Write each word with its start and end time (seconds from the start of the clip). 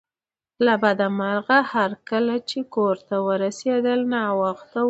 له 0.65 0.73
بده 0.83 1.07
مرغه 1.19 1.59
کله 2.09 2.35
چې 2.49 2.59
کور 2.75 2.95
ته 3.07 3.15
ورسیدل 3.27 3.99
ناوخته 4.13 4.77
و 4.79 4.79